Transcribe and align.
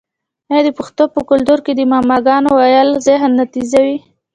آیا 0.51 0.61
د 0.65 0.69
پښتنو 0.79 1.13
په 1.15 1.21
کلتور 1.29 1.59
کې 1.65 1.71
د 1.75 1.81
معما 1.91 2.17
ګانو 2.27 2.49
ویل 2.59 2.89
ذهن 3.07 3.31
نه 3.39 3.45
تیزوي؟ 3.53 3.97